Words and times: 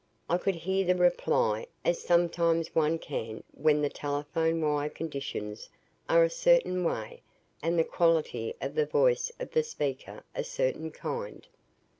I 0.27 0.39
could 0.39 0.55
hear 0.55 0.83
the 0.83 0.95
reply, 0.95 1.67
as 1.85 2.01
sometimes 2.01 2.73
one 2.73 2.97
can 2.97 3.43
when 3.53 3.83
the 3.83 3.89
telephone 3.89 4.59
wire 4.59 4.89
conditions 4.89 5.69
are 6.09 6.23
a 6.23 6.29
certain 6.31 6.83
way 6.83 7.21
and 7.61 7.77
the 7.77 7.83
quality 7.83 8.55
of 8.59 8.73
the 8.73 8.87
voice 8.87 9.31
of 9.39 9.51
the 9.51 9.61
speaker 9.61 10.23
a 10.33 10.43
certain 10.43 10.89
kind. 10.89 11.45